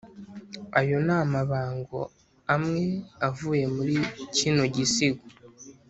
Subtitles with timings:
[0.79, 1.99] ayo ni amabango
[2.53, 2.85] amwe
[3.27, 3.95] avuye muri
[4.35, 5.23] kino gisigo